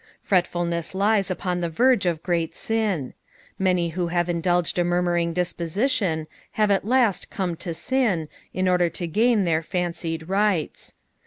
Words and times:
Pretfulness 0.27 0.95
lies 0.95 1.29
upon 1.29 1.61
the 1.61 1.69
verge 1.69 2.07
of 2.07 2.23
great 2.23 2.55
sin. 2.55 3.13
Many 3.59 3.89
who 3.89 4.07
have 4.07 4.29
indulged 4.29 4.79
a 4.79 4.83
mur 4.83 5.03
muring 5.03 5.31
disposition 5.31 6.25
have 6.53 6.71
at 6.71 6.83
last 6.85 7.29
come 7.29 7.55
to 7.57 7.71
sin, 7.75 8.27
in 8.51 8.67
order 8.67 8.89
to 8.89 9.07
^u 9.07 9.45
their 9.45 9.61
fancied 9.61 10.27
rights. 10.27 10.95